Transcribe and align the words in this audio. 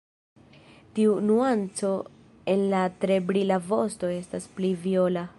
Tiu 0.99 1.17
nuanco 1.25 1.91
en 2.53 2.63
la 2.71 2.81
tre 3.03 3.17
brila 3.27 3.59
vosto 3.73 4.09
estas 4.15 4.49
pli 4.57 4.73
viola. 4.87 5.25